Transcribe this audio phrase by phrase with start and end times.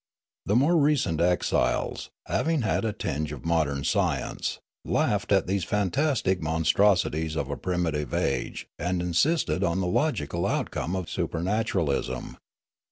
[0.47, 6.41] The more recent exiles, having had a tinge of modern science, laughed at these fantastic
[6.41, 12.37] monstrosities of a primitive age and insisted on the logical outcome of supernaturalism.